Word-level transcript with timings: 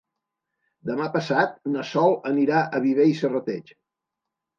Demà 0.89 1.09
passat 1.15 1.53
na 1.73 1.83
Sol 1.89 2.15
anirà 2.29 2.63
a 2.63 2.81
Viver 2.87 3.07
i 3.11 3.13
Serrateix. 3.21 3.71